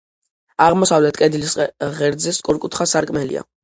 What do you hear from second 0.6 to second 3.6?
აღმოსავლეთ კედლის ღერძზე სწორკუთხა სარკმელია.